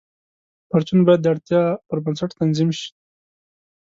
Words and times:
پرچون 0.69 0.99
باید 1.05 1.19
د 1.23 1.25
اړتیا 1.31 1.61
پر 1.87 1.97
بنسټ 2.05 2.29
تنظیم 2.39 2.69
شي. 2.79 2.89